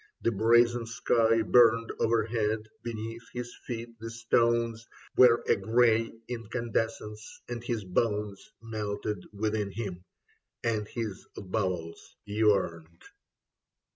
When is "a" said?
5.47-5.55